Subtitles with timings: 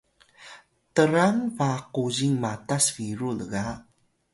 [0.95, 3.65] trang ba kuzing matas biru lga